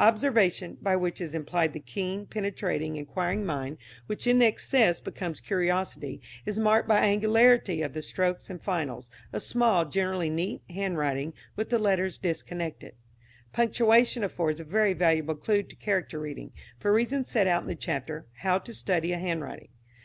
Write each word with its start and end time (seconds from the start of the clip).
Observation, 0.00 0.76
by 0.82 0.96
which 0.96 1.20
is 1.20 1.36
implied 1.36 1.72
the 1.72 1.78
keen, 1.78 2.26
penetrating, 2.26 2.96
inquiring 2.96 3.46
mind 3.46 3.78
(which 4.06 4.26
in 4.26 4.42
excess 4.42 5.00
becomes 5.00 5.38
curiosity), 5.40 6.20
is 6.44 6.58
marked 6.58 6.88
by 6.88 6.98
angularity 6.98 7.80
of 7.80 7.92
the 7.92 8.02
strokes 8.02 8.50
and 8.50 8.60
finals; 8.60 9.08
a 9.32 9.38
small, 9.38 9.84
generally 9.84 10.28
neat, 10.30 10.62
handwriting, 10.68 11.32
with 11.54 11.70
the 11.70 11.78
letters 11.78 12.18
disconnected. 12.18 12.96
Punctuation 13.52 14.24
affords 14.24 14.58
a 14.58 14.64
very 14.64 14.94
valuable 14.94 15.36
clue 15.36 15.62
to 15.62 15.76
character 15.76 16.18
reading, 16.18 16.50
for 16.80 16.92
reasons 16.92 17.30
set 17.30 17.46
out 17.46 17.62
in 17.62 17.68
the 17.68 17.76
chapter 17.76 18.26
"How 18.38 18.58
to 18.58 18.74
Study 18.74 19.12
a 19.12 19.18
Handwriting." 19.18 19.68